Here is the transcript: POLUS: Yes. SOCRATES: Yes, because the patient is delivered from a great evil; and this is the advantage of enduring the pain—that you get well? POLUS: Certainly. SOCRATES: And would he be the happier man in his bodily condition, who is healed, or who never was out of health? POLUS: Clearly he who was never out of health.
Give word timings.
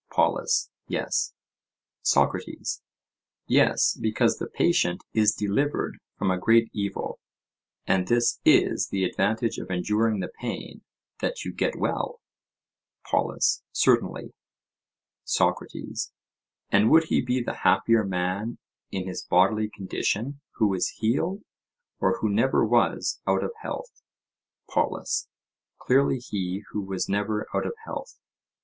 POLUS: 0.11 0.71
Yes. 0.87 1.35
SOCRATES: 2.01 2.81
Yes, 3.45 3.95
because 4.01 4.39
the 4.39 4.47
patient 4.49 5.03
is 5.13 5.35
delivered 5.35 5.99
from 6.17 6.31
a 6.31 6.39
great 6.39 6.71
evil; 6.73 7.19
and 7.85 8.07
this 8.07 8.39
is 8.43 8.87
the 8.87 9.03
advantage 9.03 9.59
of 9.59 9.69
enduring 9.69 10.19
the 10.19 10.31
pain—that 10.39 11.45
you 11.45 11.53
get 11.53 11.77
well? 11.77 12.19
POLUS: 13.05 13.61
Certainly. 13.73 14.33
SOCRATES: 15.23 16.11
And 16.71 16.89
would 16.89 17.03
he 17.09 17.21
be 17.21 17.39
the 17.39 17.57
happier 17.61 18.03
man 18.03 18.57
in 18.89 19.05
his 19.07 19.21
bodily 19.23 19.69
condition, 19.69 20.41
who 20.55 20.73
is 20.73 20.95
healed, 20.97 21.43
or 21.99 22.17
who 22.21 22.29
never 22.31 22.65
was 22.65 23.21
out 23.27 23.43
of 23.43 23.51
health? 23.61 24.01
POLUS: 24.67 25.27
Clearly 25.77 26.17
he 26.17 26.63
who 26.71 26.81
was 26.81 27.07
never 27.07 27.45
out 27.53 27.67
of 27.67 27.73
health. 27.85 28.17